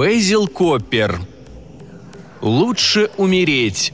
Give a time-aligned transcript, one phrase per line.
[0.00, 1.20] Бейзил Коппер.
[2.40, 3.92] Лучше умереть.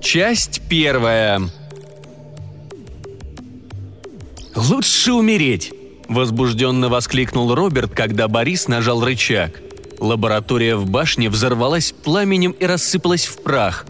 [0.00, 1.42] Часть первая.
[4.56, 5.74] «Лучше умереть!»–
[6.08, 9.60] возбужденно воскликнул Роберт, когда Борис нажал рычаг.
[10.00, 13.84] Лаборатория в башне взорвалась пламенем и рассыпалась в прах.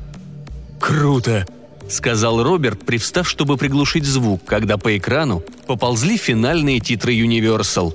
[0.80, 1.46] «Круто!»–
[1.88, 7.94] сказал Роберт, привстав, чтобы приглушить звук, когда по экрану поползли финальные титры Universal.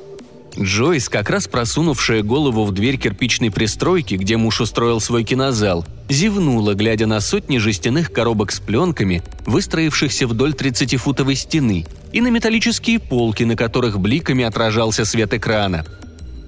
[0.59, 6.73] Джойс, как раз просунувшая голову в дверь кирпичной пристройки, где муж устроил свой кинозал, зевнула,
[6.73, 13.43] глядя на сотни жестяных коробок с пленками, выстроившихся вдоль 30-футовой стены, и на металлические полки,
[13.43, 15.85] на которых бликами отражался свет экрана.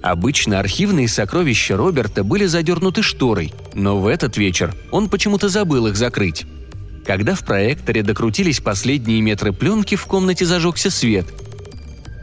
[0.02, 5.96] Обычно архивные сокровища Роберта были задернуты шторой, но в этот вечер он почему-то забыл их
[5.96, 6.44] закрыть.
[7.06, 11.26] Когда в проекторе докрутились последние метры пленки, в комнате зажегся свет.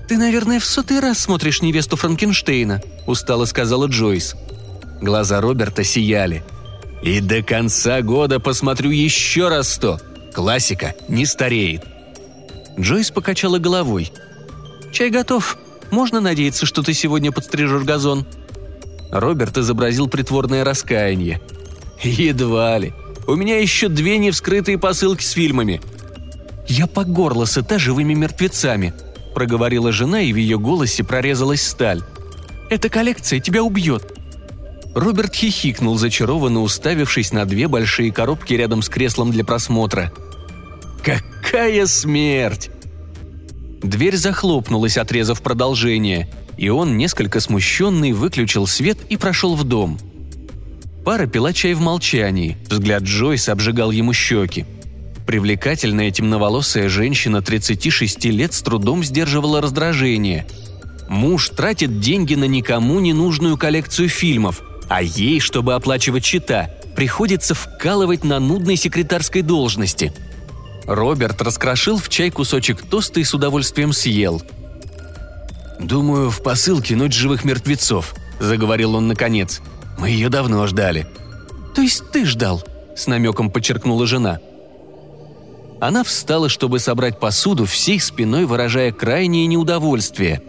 [0.08, 4.36] «Ты, наверное, в сотый раз смотришь невесту Франкенштейна»,– устало сказала Джойс.
[5.02, 6.44] Глаза Роберта сияли.
[7.04, 10.00] «И до конца года посмотрю еще раз сто.
[10.34, 11.84] Классика не стареет».
[12.80, 14.12] Джойс покачала головой.
[14.92, 15.58] «Чай готов.
[15.92, 18.26] Можно надеяться, что ты сегодня подстрижешь газон?»
[19.12, 21.42] Роберт изобразил притворное раскаяние.
[22.02, 22.94] «Едва ли.
[23.30, 25.82] У меня еще две невскрытые посылки с фильмами».
[26.68, 28.92] «Я по горло сыта живыми мертвецами»,–
[29.36, 32.02] проговорила жена, и в ее голосе прорезалась сталь.
[32.72, 34.18] «Эта коллекция тебя убьет».
[34.96, 40.12] Роберт хихикнул, зачарованно уставившись на две большие коробки рядом с креслом для просмотра.
[41.04, 42.72] «Какая смерть!»
[43.84, 50.00] Дверь захлопнулась, отрезав продолжение, и он, несколько смущенный, выключил свет и прошел в дом.
[51.09, 54.67] Пара пила чай в молчании, взгляд Джойс обжигал ему щеки.
[55.25, 60.45] Привлекательная темноволосая женщина 36 лет с трудом сдерживала раздражение.
[61.09, 67.55] Муж тратит деньги на никому не нужную коллекцию фильмов, а ей, чтобы оплачивать счета, приходится
[67.55, 70.14] вкалывать на нудной секретарской должности–
[70.86, 74.43] Роберт раскрошил в чай кусочек тоста и с удовольствием съел.
[75.80, 79.59] «Думаю, в посылке ночь живых мертвецов»,— заговорил он наконец.
[79.99, 81.08] «Мы ее давно ждали».
[81.76, 82.64] «То есть ты ждал?»—
[82.95, 84.39] с намеком подчеркнула жена.
[85.80, 90.42] Она встала, чтобы собрать посуду, всей спиной выражая крайнее неудовольствие.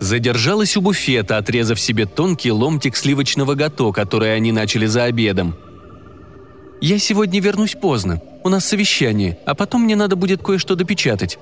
[0.00, 5.56] Задержалась у буфета, отрезав себе тонкий ломтик сливочного гато, который они начали за обедом.
[6.80, 11.38] «Я сегодня вернусь поздно», у нас совещание, а потом мне надо будет кое-что допечатать».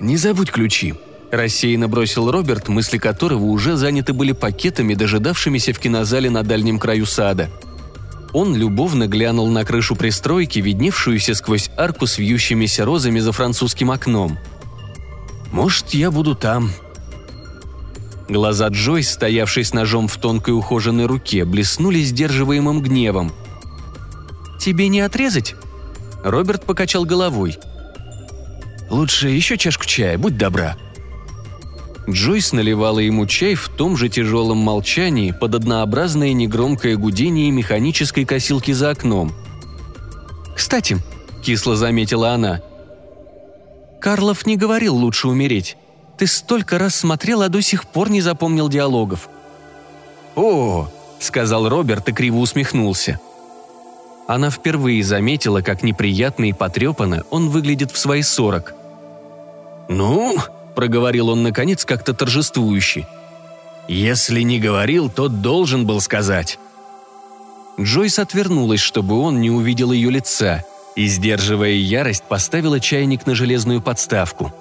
[0.00, 0.94] «Не забудь ключи»,–
[1.32, 7.06] рассеянно бросил Роберт, мысли которого уже заняты были пакетами, дожидавшимися в кинозале на дальнем краю
[7.06, 7.50] сада.
[8.32, 14.38] Он любовно глянул на крышу пристройки, видневшуюся сквозь арку с вьющимися розами за французским окном.
[15.50, 16.70] «Может, я буду там»,
[18.28, 23.32] Глаза Джойс, стоявшей с ножом в тонкой ухоженной руке, блеснули сдерживаемым гневом.
[24.58, 25.54] «Тебе не отрезать?»
[26.24, 27.58] Роберт покачал головой.
[28.88, 30.76] «Лучше еще чашку чая, будь добра».
[32.08, 38.72] Джойс наливала ему чай в том же тяжелом молчании под однообразное негромкое гудение механической косилки
[38.72, 39.32] за окном.
[40.56, 40.98] «Кстати»,—
[41.42, 42.60] кисло заметила она,—
[44.00, 45.76] «Карлов не говорил лучше умереть.
[46.18, 49.28] Ты столько раз смотрел, а до сих пор не запомнил диалогов».
[50.34, 50.88] «О!»—
[51.20, 53.20] сказал Роберт и криво усмехнулся.—
[54.26, 58.74] она впервые заметила, как неприятно и потрепанно он выглядит в свои сорок.
[59.88, 60.38] «Ну?»–
[60.74, 63.06] проговорил он наконец как-то торжествующе.
[63.88, 66.58] «Если не говорил, то должен был сказать».
[67.80, 73.80] Джойс отвернулась, чтобы он не увидел ее лица, и, сдерживая ярость, поставила чайник на железную
[73.80, 74.52] подставку.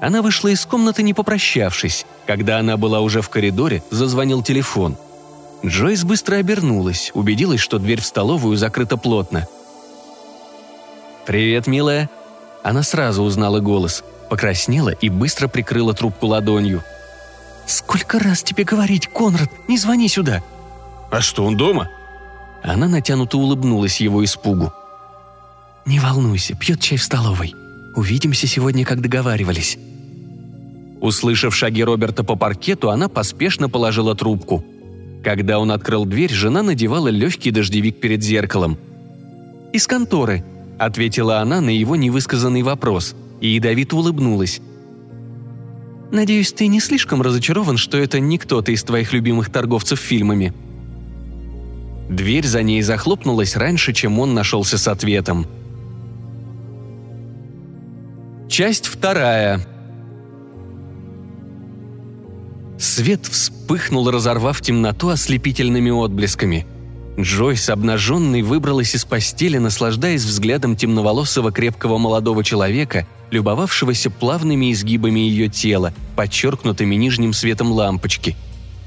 [0.00, 2.06] Она вышла из комнаты, не попрощавшись.
[2.26, 4.96] Когда она была уже в коридоре, зазвонил телефон–
[5.64, 9.46] Джойс быстро обернулась, убедилась, что дверь в столовую закрыта плотно.
[11.24, 12.10] «Привет, милая!»
[12.64, 16.82] Она сразу узнала голос, покраснела и быстро прикрыла трубку ладонью.
[17.66, 20.42] «Сколько раз тебе говорить, Конрад, не звони сюда!»
[21.10, 21.90] «А что, он дома?»
[22.62, 24.72] Она натянуто улыбнулась его испугу.
[25.84, 27.54] «Не волнуйся, пьет чай в столовой.
[27.94, 29.76] Увидимся сегодня, как договаривались».
[31.02, 34.64] Услышав шаги Роберта по паркету, она поспешно положила трубку.
[35.22, 38.78] Когда он открыл дверь, жена надевала легкий дождевик перед зеркалом.
[39.74, 40.42] «Из конторы»,—
[40.78, 44.62] ответила она на его невысказанный вопрос, и ядовито улыбнулась.
[46.12, 50.54] «Надеюсь, ты не слишком разочарован, что это не кто-то из твоих любимых торговцев фильмами?»
[52.08, 55.46] Дверь за ней захлопнулась раньше, чем он нашелся с ответом.
[58.48, 59.66] Часть вторая.
[62.78, 66.66] Свет вспыхнул, разорвав темноту ослепительными отблесками.
[67.18, 75.48] Джойс, обнаженной, выбралась из постели, наслаждаясь взглядом темноволосого крепкого молодого человека, любовавшегося плавными изгибами ее
[75.48, 78.36] тела, подчеркнутыми нижним светом лампочки.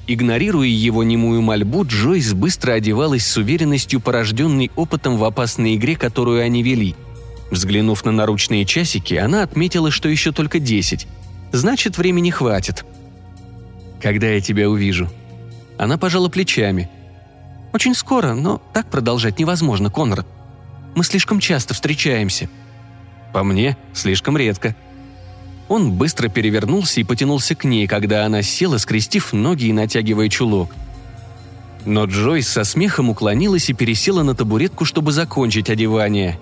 [0.08, 6.42] Игнорируя его немую мольбу, Джойс быстро одевалась с уверенностью, порожденной опытом в опасной игре, которую
[6.42, 6.96] они вели.
[7.52, 11.08] Взглянув на наручные часики, она отметила, что еще только десять.
[11.52, 12.86] Значит, времени хватит–
[14.06, 15.10] когда я тебя увижу».
[15.80, 16.92] Она пожала плечами.
[17.74, 20.28] «Очень скоро, но так продолжать невозможно, Конрад.
[20.96, 22.48] Мы слишком часто встречаемся».
[23.36, 24.74] «По мне, слишком редко».
[25.68, 30.74] Он быстро перевернулся и потянулся к ней, когда она села, скрестив ноги и натягивая чулок.
[31.86, 36.40] Но Джойс со смехом уклонилась и пересела на табуретку, чтобы закончить одевание.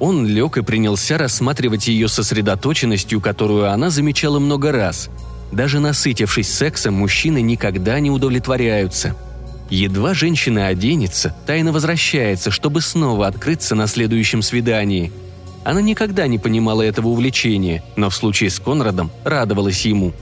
[0.00, 5.08] Он лег и принялся рассматривать ее сосредоточенностью, которую она замечала много раз–
[5.52, 9.14] даже насытившись сексом, мужчины никогда не удовлетворяются.
[9.68, 15.12] Едва женщина оденется, тайно возвращается, чтобы снова открыться на следующем свидании.
[15.64, 20.12] Она никогда не понимала этого увлечения, но в случае с Конрадом радовалась ему.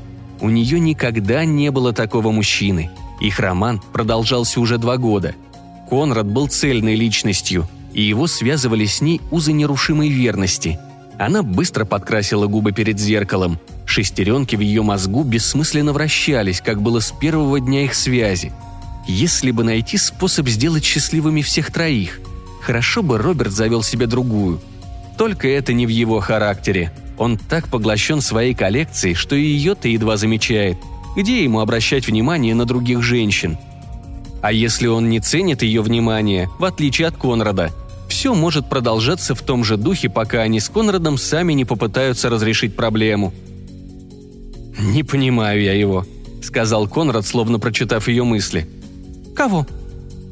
[0.40, 2.90] У нее никогда не было такого мужчины.
[3.20, 5.34] Их роман продолжался уже два года.
[5.88, 10.78] Конрад был цельной личностью, и его связывали с ней узы нерушимой верности.
[11.18, 13.58] Она быстро подкрасила губы перед зеркалом,
[13.90, 18.52] Шестеренки в ее мозгу бессмысленно вращались, как было с первого дня их связи.
[19.08, 22.20] Если бы найти способ сделать счастливыми всех троих,
[22.62, 24.60] хорошо бы Роберт завел себе другую.
[25.20, 26.90] Только это не в его характере.
[27.18, 30.78] Он так поглощен своей коллекцией, что и ее-то едва замечает.
[31.14, 33.58] Где ему обращать внимание на других женщин?
[34.40, 37.70] А если он не ценит ее внимание, в отличие от Конрада,
[38.08, 42.74] все может продолжаться в том же духе, пока они с Конрадом сами не попытаются разрешить
[42.74, 43.32] проблему–
[44.80, 46.06] «Не понимаю я его»,—
[46.42, 48.66] сказал Конрад, словно прочитав ее мысли.
[49.36, 49.66] «Кого?»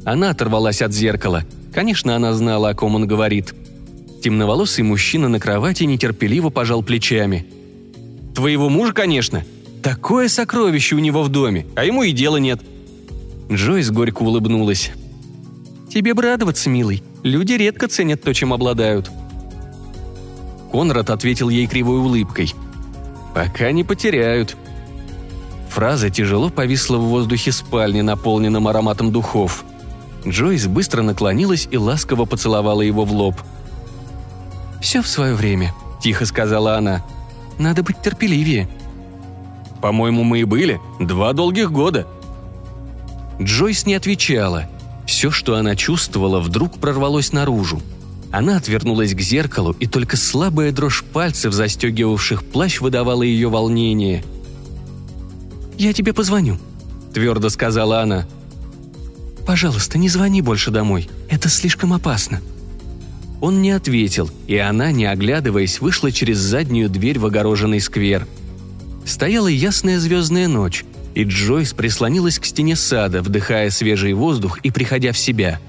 [0.05, 1.43] Она оторвалась от зеркала.
[1.73, 3.53] Конечно, она знала, о ком он говорит.
[4.21, 7.45] Темноволосый мужчина на кровати нетерпеливо пожал плечами.
[8.35, 9.43] «Твоего мужа, конечно.
[9.81, 12.61] Такое сокровище у него в доме, а ему и дела нет».
[13.51, 14.91] Джойс горько улыбнулась.
[15.91, 17.03] «Тебе бы радоваться, милый.
[17.23, 19.09] Люди редко ценят то, чем обладают».
[20.71, 22.53] Конрад ответил ей кривой улыбкой–
[23.33, 24.57] Пока не потеряют.
[25.69, 29.63] Фраза тяжело повисла в воздухе спальни, наполненном ароматом духов.
[30.27, 33.35] Джойс быстро наклонилась и ласково поцеловала его в лоб.
[34.81, 37.05] «Все в свое время»,– тихо сказала она.
[37.57, 38.69] «Надо быть терпеливее».
[39.81, 40.79] «По-моему, мы и были.
[40.99, 42.07] Два долгих года».
[43.41, 44.69] Джойс не отвечала.
[45.05, 47.81] Все, что она чувствовала, вдруг прорвалось наружу–
[48.31, 54.23] она отвернулась к зеркалу, и только слабая дрожь пальцев, застегивавших плащ, выдавала ее волнение.
[55.77, 56.57] «Я тебе позвоню»,—
[57.13, 58.27] твердо сказала она.
[59.47, 61.09] «Пожалуйста, не звони больше домой.
[61.29, 62.41] Это слишком опасно».
[63.41, 68.27] Он не ответил, и она, не оглядываясь, вышла через заднюю дверь в огороженный сквер.
[69.05, 70.85] Стояла ясная звездная ночь,
[71.15, 75.59] и Джойс прислонилась к стене сада, вдыхая свежий воздух и приходя в себя.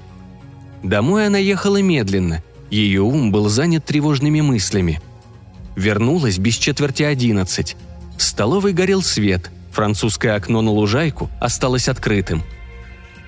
[0.83, 5.01] Домой она ехала медленно, ее ум был занят тревожными мыслями.
[5.75, 7.77] Вернулась без четверти одиннадцать.
[8.17, 12.43] В столовой горел свет, французское окно на лужайку осталось открытым.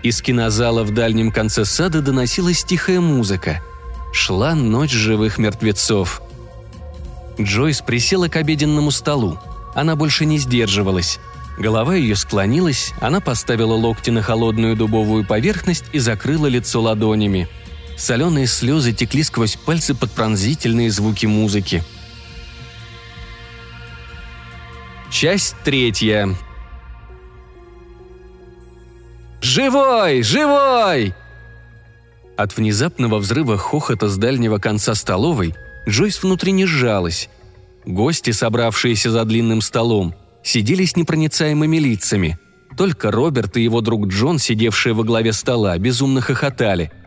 [0.01, 3.62] Из кинозала в дальнем конце сада доносилась тихая музыка.
[4.13, 6.22] Шла ночь живых мертвецов.
[7.38, 9.38] Джойс присела к обеденному столу.
[9.75, 11.20] Она больше не сдерживалась.
[11.58, 17.50] Голова ее склонилась, она поставила локти на холодную дубовую поверхность и закрыла лицо ладонями–
[17.96, 21.84] Соленые слезы текли сквозь пальцы под пронзительные звуки музыки.
[25.12, 26.36] Часть третья.
[29.41, 30.24] «Живой!
[30.24, 31.13] Живой!»
[32.38, 35.56] От внезапного взрыва хохота с дальнего конца столовой
[35.88, 37.30] Джойс внутренне сжалась.
[37.86, 42.40] Гости, собравшиеся за длинным столом, сидели с непроницаемыми лицами.
[42.78, 46.92] Только Роберт и его друг Джон, сидевшие во главе стола, безумно хохотали–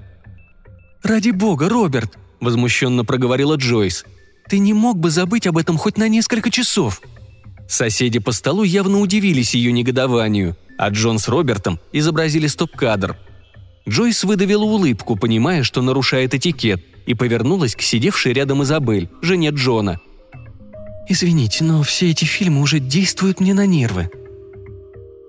[1.07, 4.05] «Ради бога, Роберт!»– возмущенно проговорила Джойс.
[4.49, 7.01] «Ты не мог бы забыть об этом хоть на несколько часов?»
[7.69, 13.17] Соседи по столу явно удивились ее негодованию, а Джон с Робертом изобразили стоп-кадр.
[13.89, 20.01] Джойс выдавила улыбку, понимая, что нарушает этикет, и повернулась к сидевшей рядом Изабель, жене Джона.
[21.09, 24.11] «Извините, но все эти фильмы уже действуют мне на нервы».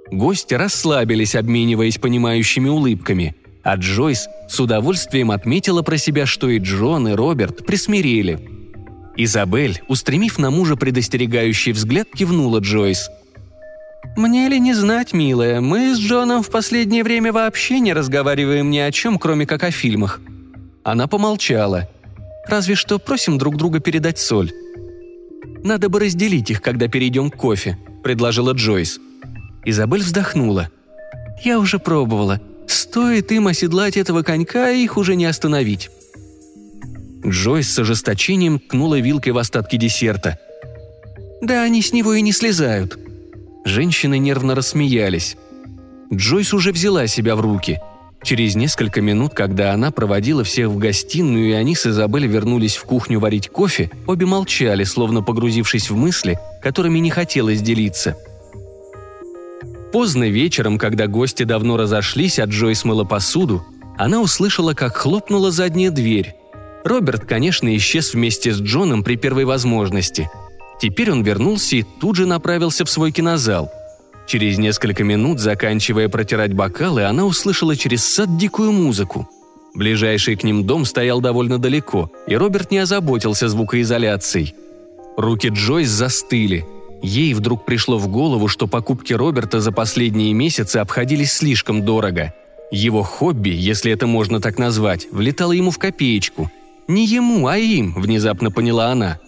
[0.10, 3.36] Гости расслабились, обмениваясь понимающими улыбками–
[3.68, 8.40] а Джойс с удовольствием отметила про себя, что и Джон, и Роберт присмирели.
[9.18, 13.10] Изабель, устремив на мужа предостерегающий взгляд, кивнула Джойс.
[14.18, 18.80] «Мне ли не знать, милая, мы с Джоном в последнее время вообще не разговариваем ни
[18.80, 20.20] о чем, кроме как о фильмах».
[20.84, 21.88] Она помолчала.
[22.48, 24.52] «Разве что просим друг друга передать соль».
[25.64, 29.00] «Надо бы разделить их, когда перейдем к кофе»,— предложила Джойс.
[29.66, 30.72] Изабель вздохнула.
[31.44, 32.42] «Я уже пробовала.
[32.68, 35.92] Стоит им оседлать этого конька, их уже не остановить».
[37.24, 40.40] Джойс с ожесточением ткнула вилкой в остатки десерта.
[41.40, 42.98] «Да они с него и не слезают».
[43.68, 45.36] Женщины нервно рассмеялись.
[46.12, 47.82] Джойс уже взяла себя в руки.
[48.24, 52.86] Через несколько минут, когда она проводила всех в гостиную, и они с Изабель вернулись в
[52.86, 58.16] кухню варить кофе, обе молчали, словно погрузившись в мысли, которыми не хотелось делиться.
[59.92, 63.66] Поздно вечером, когда гости давно разошлись, а Джойс мыла посуду,
[63.98, 66.36] она услышала, как хлопнула задняя дверь.
[66.86, 70.30] Роберт, конечно, исчез вместе с Джоном при первой возможности.
[70.80, 73.72] Теперь он вернулся и тут же направился в свой кинозал.
[74.28, 79.28] Через несколько минут, заканчивая протирать бокалы, она услышала через сад дикую музыку.
[79.74, 84.54] Ближайший к ним дом стоял довольно далеко, и Роберт не озаботился звукоизоляцией.
[85.16, 86.66] Руки Джойс застыли.
[87.02, 92.34] Ей вдруг пришло в голову, что покупки Роберта за последние месяцы обходились слишком дорого.
[92.72, 96.52] Его хобби, если это можно так назвать, влетало ему в копеечку,
[96.88, 99.20] не ему, а им, внезапно поняла она.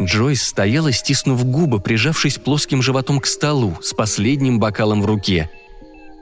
[0.00, 5.50] Джойс стояла, стиснув губы, прижавшись плоским животом к столу, с последним бокалом в руке.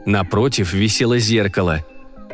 [0.06, 1.84] Напротив висело зеркало.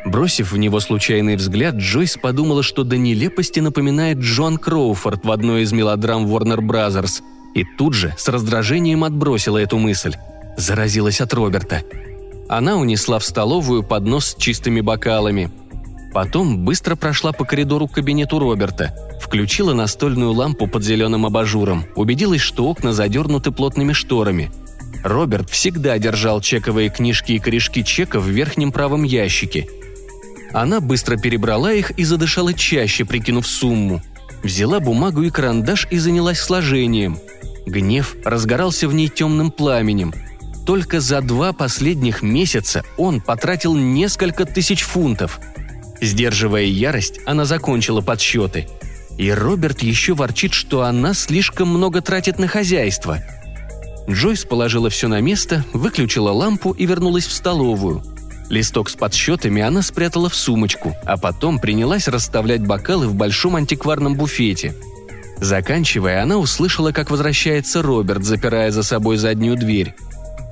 [0.05, 5.63] Бросив в него случайный взгляд, Джойс подумала, что до нелепости напоминает Джон Кроуфорд в одной
[5.63, 7.21] из мелодрам Warner Brothers,
[7.55, 10.15] и тут же с раздражением отбросила эту мысль.
[10.57, 11.83] Заразилась от Роберта.
[12.49, 15.51] Она унесла в столовую поднос с чистыми бокалами–
[16.13, 22.41] Потом быстро прошла по коридору к кабинету Роберта, включила настольную лампу под зеленым абажуром, убедилась,
[22.41, 24.51] что окна задернуты плотными шторами.
[25.03, 29.67] Роберт всегда держал чековые книжки и корешки чеков в верхнем правом ящике.
[30.53, 34.01] Она быстро перебрала их и задышала чаще, прикинув сумму.
[34.43, 37.17] Взяла бумагу и карандаш и занялась сложением.
[37.65, 40.13] Гнев разгорался в ней темным пламенем.
[40.65, 45.39] Только за два последних месяца он потратил несколько тысяч фунтов–
[46.03, 48.67] Сдерживая ярость, она закончила подсчеты.
[49.17, 53.19] И Роберт еще ворчит, что она слишком много тратит на хозяйство.
[54.09, 58.03] Джойс положила все на место, выключила лампу и вернулась в столовую.
[58.49, 64.15] Листок с подсчетами она спрятала в сумочку, а потом принялась расставлять бокалы в большом антикварном
[64.15, 64.75] буфете.
[65.37, 69.95] Заканчивая, она услышала, как возвращается Роберт, запирая за собой заднюю дверь.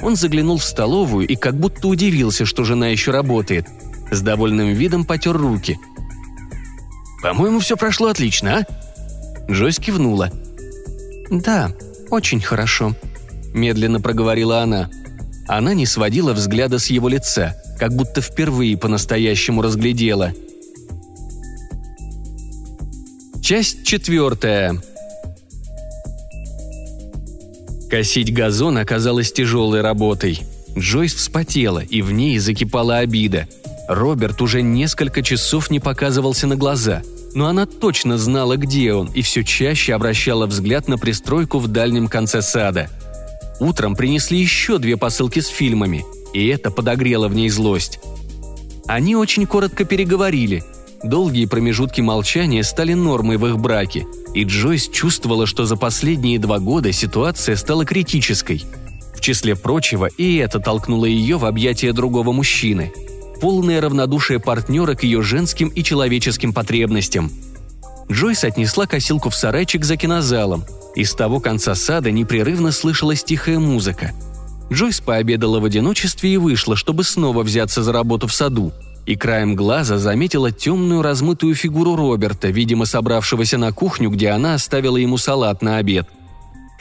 [0.02, 3.68] Он заглянул в столовую и как будто удивился, что жена еще работает–
[4.12, 5.80] с довольным видом потер руки.
[7.24, 10.32] «По-моему, все прошло отлично, а?» Джойс кивнула.
[11.30, 11.72] «Да,
[12.10, 12.94] очень хорошо»,–
[13.54, 14.90] медленно проговорила она.
[15.48, 20.34] Она не сводила взгляда с его лица, как будто впервые по-настоящему разглядела.
[23.42, 24.82] Часть четвертая.
[27.90, 30.42] Косить газон оказалось тяжелой работой.
[30.78, 33.48] Джойс вспотела, и в ней закипала обида–
[33.94, 37.02] Роберт уже несколько часов не показывался на глаза,
[37.34, 42.08] но она точно знала, где он, и все чаще обращала взгляд на пристройку в дальнем
[42.08, 42.90] конце сада.
[43.60, 48.00] Утром принесли еще две посылки с фильмами, и это подогрело в ней злость.
[48.88, 50.64] Они очень коротко переговорили.
[51.04, 56.60] Долгие промежутки молчания стали нормой в их браке, и Джойс чувствовала, что за последние два
[56.60, 58.64] года ситуация стала критической.
[59.14, 62.94] В числе прочего, и это толкнуло ее в объятия другого мужчины–
[63.42, 67.32] полное равнодушие партнера к ее женским и человеческим потребностям.
[68.10, 70.64] Джойс отнесла косилку в сарайчик за кинозалом.
[70.96, 74.12] Из того конца сада непрерывно слышалась тихая музыка.
[74.72, 78.72] Джойс пообедала в одиночестве и вышла, чтобы снова взяться за работу в саду.
[79.06, 84.98] И краем глаза заметила темную размытую фигуру Роберта, видимо, собравшегося на кухню, где она оставила
[84.98, 86.08] ему салат на обед–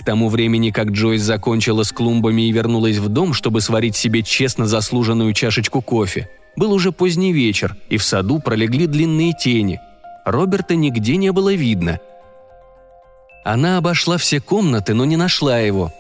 [0.01, 4.23] к тому времени, как Джойс закончила с клумбами и вернулась в дом, чтобы сварить себе
[4.23, 9.81] честно заслуженную чашечку кофе, был уже поздний вечер, и в саду пролегли длинные тени.
[10.25, 11.99] Роберта нигде не было видно.
[13.45, 15.93] Она обошла все комнаты, но не нашла его.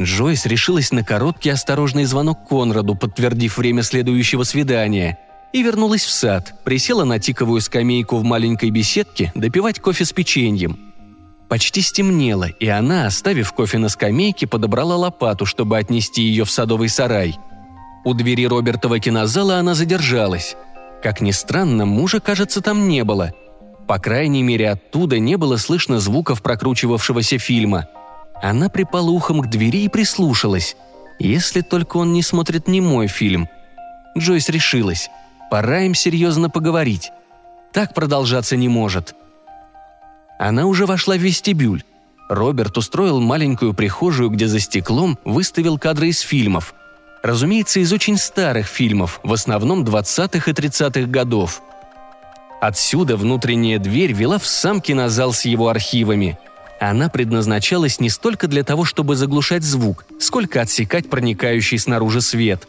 [0.00, 5.18] Джойс решилась на короткий осторожный звонок Конраду, подтвердив время следующего свидания,
[5.52, 10.78] и вернулась в сад, присела на тиковую скамейку в маленькой беседке допивать кофе с печеньем.
[11.48, 16.88] Почти стемнело, и она, оставив кофе на скамейке, подобрала лопату, чтобы отнести ее в садовый
[16.88, 17.38] сарай–
[18.04, 20.56] у двери Робертова кинозала она задержалась.
[21.02, 23.32] Как ни странно, мужа, кажется, там не было.
[23.86, 27.88] По крайней мере, оттуда не было слышно звуков прокручивавшегося фильма.
[28.42, 30.76] Она припала ухом к двери и прислушалась.
[31.18, 33.48] Если только он не смотрит не мой фильм.
[34.16, 35.08] Джойс решилась.
[35.50, 37.10] Пора им серьезно поговорить.
[37.72, 39.14] Так продолжаться не может.
[40.38, 41.82] Она уже вошла в вестибюль.
[42.28, 46.74] Роберт устроил маленькую прихожую, где за стеклом выставил кадры из фильмов.
[47.22, 51.62] Разумеется, из очень старых фильмов, в основном 20-х и 30-х годов.
[52.60, 56.38] Отсюда внутренняя дверь вела в сам кинозал с его архивами.
[56.80, 62.68] Она предназначалась не столько для того, чтобы заглушать звук, сколько отсекать проникающий снаружи свет.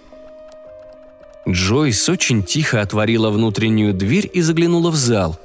[1.48, 5.40] Джойс очень тихо отворила внутреннюю дверь и заглянула в зал.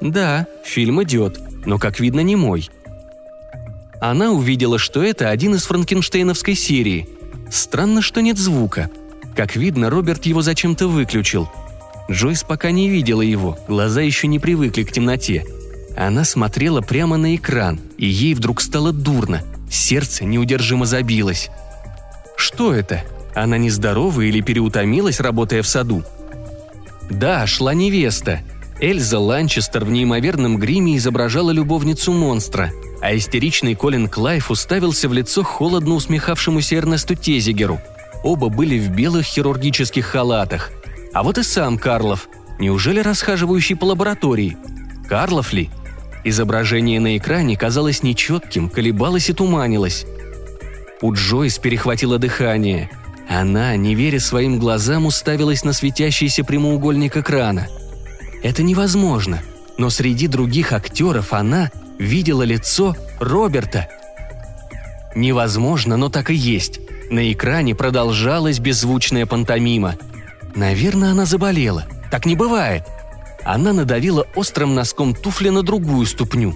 [0.00, 2.70] Да, фильм идет, но, как видно, не мой–
[4.04, 7.08] она увидела, что это один из франкенштейновской серии.
[7.54, 8.90] Странно, что нет звука.
[9.36, 11.48] Как видно, Роберт его зачем-то выключил.
[12.10, 15.44] Джойс пока не видела его, глаза еще не привыкли к темноте.
[15.96, 19.44] Она смотрела прямо на экран, и ей вдруг стало дурно.
[19.70, 21.48] Сердце неудержимо забилось.
[22.36, 23.04] Что это?
[23.36, 26.02] Она нездорова или переутомилась, работая в саду?
[27.08, 28.40] Да, шла невеста.
[28.80, 32.72] Эльза Ланчестер в неимоверном гриме изображала любовницу монстра–
[33.04, 37.78] а истеричный Колин Клайф уставился в лицо холодно усмехавшемуся Эрнесту Тезигеру.
[38.22, 40.70] Оба были в белых хирургических халатах.
[41.12, 42.30] А вот и сам Карлов.
[42.58, 44.56] Неужели расхаживающий по лаборатории?
[45.06, 45.68] Карлов ли?
[46.24, 50.06] Изображение на экране казалось нечетким, колебалось и туманилось.
[51.02, 52.88] У Джойс перехватило дыхание.
[53.28, 57.68] Она, не веря своим глазам, уставилась на светящийся прямоугольник экрана.
[58.42, 59.42] Это невозможно,
[59.76, 63.88] но среди других актеров она видела лицо Роберта.
[65.14, 66.80] Невозможно, но так и есть.
[67.10, 69.96] На экране продолжалась беззвучная пантомима.
[70.54, 71.86] Наверное, она заболела.
[72.10, 72.84] Так не бывает.
[73.44, 76.54] Она надавила острым носком туфли на другую ступню.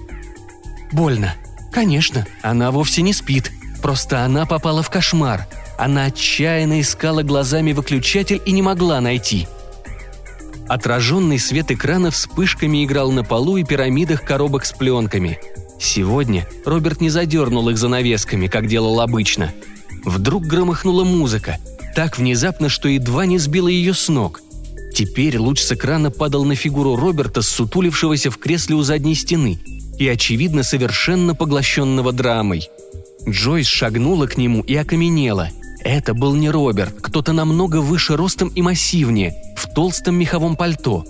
[0.93, 1.35] Больно.
[1.73, 3.53] Конечно, она вовсе не спит.
[3.83, 5.47] Просто она попала в кошмар.
[5.77, 9.47] Она отчаянно искала глазами выключатель и не могла найти–
[10.69, 15.39] Отраженный свет экрана вспышками играл на полу и пирамидах коробок с пленками.
[15.81, 19.55] Сегодня Роберт не задернул их занавесками, как делал обычно.
[20.05, 21.57] Вдруг громыхнула музыка,
[21.95, 24.43] так внезапно, что едва не сбила ее с ног.
[24.95, 29.59] Теперь луч с экрана падал на фигуру Роберта, сутулившегося в кресле у задней стены
[29.99, 32.69] и, очевидно, совершенно поглощенного драмой.
[33.27, 35.49] Джойс шагнула к нему и окаменела–
[35.89, 41.05] это был не Роберт, кто-то намного выше ростом и массивнее, в толстом меховом пальто.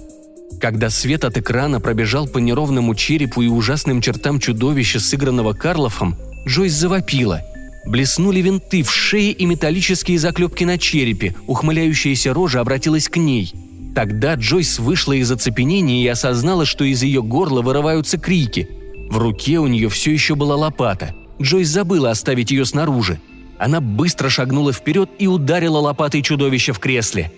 [0.60, 6.72] Когда свет от экрана пробежал по неровному черепу и ужасным чертам чудовища, сыгранного Карлофом, Джойс
[6.72, 7.42] завопила.
[7.86, 13.52] Блеснули винты в шее и металлические заклепки на черепе, ухмыляющаяся рожа обратилась к ней.
[13.94, 18.68] Тогда Джойс вышла из оцепенения и осознала, что из ее горла вырываются крики.
[19.10, 21.14] В руке у нее все еще была лопата.
[21.40, 23.20] Джойс забыла оставить ее снаружи.
[23.58, 27.32] Она быстро шагнула вперед и ударила лопатой чудовище в кресле.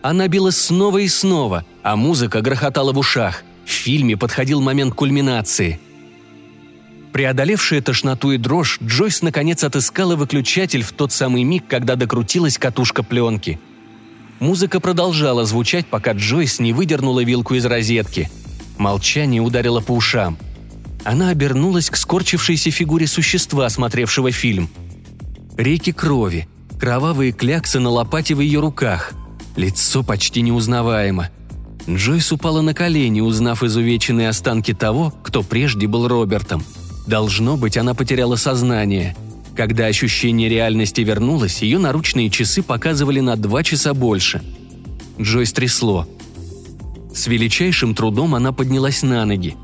[0.00, 3.42] Она била снова и снова, а музыка грохотала в ушах.
[3.64, 5.80] В фильме подходил момент кульминации.
[7.12, 13.02] Преодолевшая тошноту и дрожь, Джойс наконец отыскала выключатель в тот самый миг, когда докрутилась катушка
[13.02, 13.58] пленки.
[14.40, 18.30] Музыка продолжала звучать, пока Джойс не выдернула вилку из розетки.
[18.76, 20.36] Молчание ударило по ушам.
[21.04, 24.68] Она обернулась к скорчившейся фигуре существа, смотревшего фильм–
[25.56, 26.48] Реки крови,
[26.80, 29.12] кровавые кляксы на лопате в ее руках.
[29.54, 31.30] Лицо почти неузнаваемо.
[31.88, 36.64] Джойс упала на колени, узнав изувеченные останки того, кто прежде был Робертом.
[37.06, 39.16] Должно быть, она потеряла сознание.
[39.56, 44.42] Когда ощущение реальности вернулось, ее наручные часы показывали на два часа больше.
[45.20, 46.08] Джойс трясло.
[47.14, 49.54] С величайшим трудом она поднялась на ноги.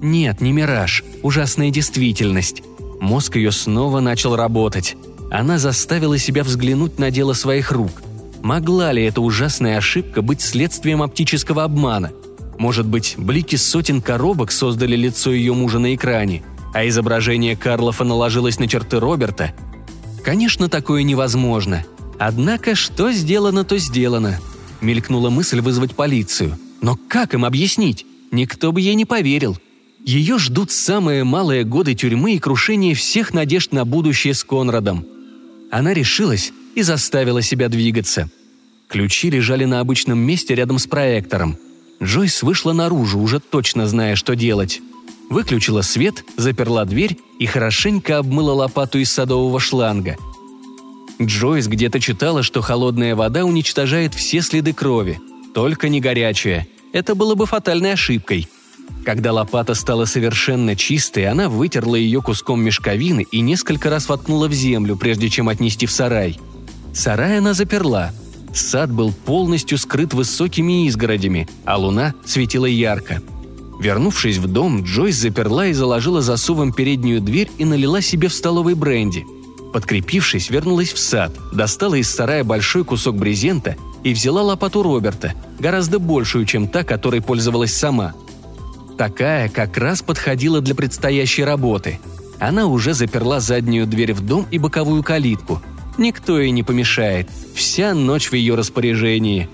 [0.00, 2.64] Нет, не мираж, ужасная действительность.
[3.00, 4.96] Мозг ее снова начал работать
[5.32, 8.02] она заставила себя взглянуть на дело своих рук.
[8.42, 12.12] Могла ли эта ужасная ошибка быть следствием оптического обмана?
[12.58, 16.42] Может быть, блики сотен коробок создали лицо ее мужа на экране,
[16.74, 19.54] а изображение Карлофа наложилось на черты Роберта?
[20.22, 21.82] Конечно, такое невозможно.
[22.18, 24.38] Однако, что сделано, то сделано.
[24.82, 26.58] Мелькнула мысль вызвать полицию.
[26.82, 28.04] Но как им объяснить?
[28.32, 29.56] Никто бы ей не поверил.
[30.04, 35.06] Ее ждут самые малые годы тюрьмы и крушение всех надежд на будущее с Конрадом.
[35.72, 38.30] Она решилась и заставила себя двигаться.
[38.88, 41.56] Ключи лежали на обычном месте рядом с проектором.
[42.02, 44.82] Джойс вышла наружу, уже точно зная, что делать.
[45.30, 50.18] Выключила свет, заперла дверь и хорошенько обмыла лопату из садового шланга.
[51.18, 55.20] Джойс где-то читала, что холодная вода уничтожает все следы крови.
[55.54, 56.68] Только не горячая.
[56.92, 58.46] Это было бы фатальной ошибкой.
[59.04, 64.52] Когда лопата стала совершенно чистой, она вытерла ее куском мешковины и несколько раз воткнула в
[64.52, 66.38] землю, прежде чем отнести в сарай.
[66.94, 68.12] Сарай она заперла.
[68.54, 73.22] Сад был полностью скрыт высокими изгородями, а луна светила ярко.
[73.80, 78.74] Вернувшись в дом, Джойс заперла и заложила засувом переднюю дверь и налила себе в столовой
[78.74, 79.24] бренди.
[79.72, 85.98] Подкрепившись, вернулась в сад, достала из сарая большой кусок брезента и взяла лопату Роберта, гораздо
[85.98, 88.14] большую, чем та, которой пользовалась сама–
[89.02, 91.98] Такая как раз подходила для предстоящей работы.
[92.38, 95.60] Она уже заперла заднюю дверь в дом и боковую калитку.
[95.98, 97.28] Никто ей не помешает.
[97.52, 99.48] Вся ночь в ее распоряжении.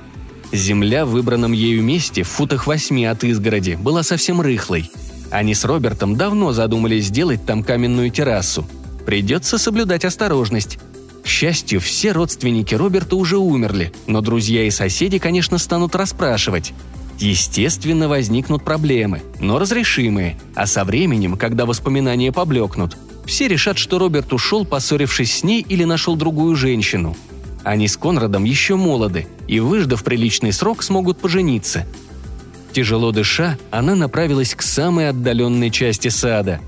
[0.52, 4.90] Земля в выбранном ею месте, в футах восьми от изгороди, была совсем рыхлой.
[5.30, 8.66] Они с Робертом давно задумались сделать там каменную террасу.
[9.06, 10.78] Придется соблюдать осторожность.
[11.24, 16.74] К счастью, все родственники Роберта уже умерли, но друзья и соседи, конечно, станут расспрашивать.
[17.18, 24.32] Естественно, возникнут проблемы, но разрешимые, а со временем, когда воспоминания поблекнут, все решат, что Роберт
[24.32, 27.16] ушел, поссорившись с ней или нашел другую женщину.
[27.64, 31.86] Они с Конрадом еще молоды и, выждав приличный срок, смогут пожениться.
[32.72, 36.60] Тяжело дыша, она направилась к самой отдаленной части сада.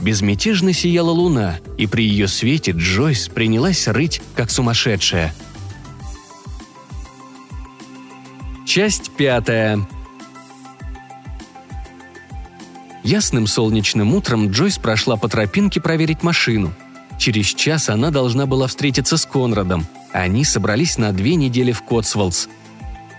[0.00, 5.34] Безмятежно сияла луна, и при ее свете Джойс принялась рыть, как сумасшедшая–
[8.74, 9.86] Часть пятая.
[13.04, 16.72] Ясным солнечным утром Джойс прошла по тропинке проверить машину.
[17.16, 19.86] Через час она должна была встретиться с Конрадом.
[20.12, 22.48] Они собрались на две недели в Котсволдс.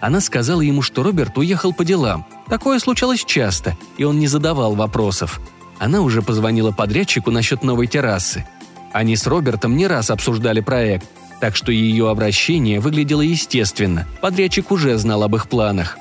[0.02, 2.26] Она сказала ему, что Роберт уехал по делам.
[2.50, 5.39] Такое случалось часто, и он не задавал вопросов.
[5.80, 8.46] Она уже позвонила подрядчику насчет новой террасы.
[8.91, 11.08] Они с Робертом не раз обсуждали проект–
[11.39, 15.98] так что ее обращение выглядело естественно, подрядчик уже знал об их планах.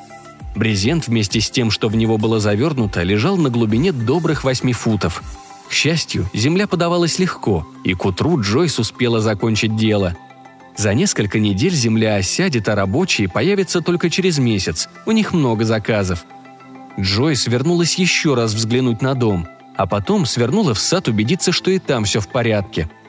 [0.55, 5.23] Брезент вместе с тем, что в него было завернуто, лежал на глубине добрых восьми футов.
[5.69, 10.17] К счастью, земля подавалась легко, и к утру Джойс успела закончить дело.
[10.77, 16.25] За несколько недель земля осядет, а рабочие появятся только через месяц, у них много заказов.
[17.01, 21.81] Джойс вернулась еще раз взглянуть на дом, а потом свернула в сад убедиться, что и
[21.81, 22.89] там все в порядке–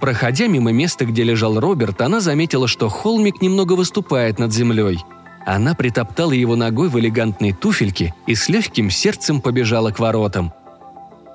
[0.00, 4.98] Проходя мимо места, где лежал Роберт, она заметила, что холмик немного выступает над землей.
[5.46, 10.52] Она притоптала его ногой в элегантной туфельке и с легким сердцем побежала к воротам.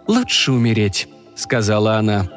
[0.07, 2.27] «Лучше умереть»,— сказала она.